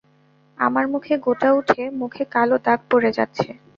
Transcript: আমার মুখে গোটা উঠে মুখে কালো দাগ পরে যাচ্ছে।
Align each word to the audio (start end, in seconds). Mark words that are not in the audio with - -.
আমার 0.57 0.85
মুখে 0.87 1.13
গোটা 1.17 1.49
উঠে 1.53 1.81
মুখে 1.99 2.23
কালো 2.33 2.55
দাগ 2.65 2.79
পরে 2.91 3.09
যাচ্ছে। 3.17 3.49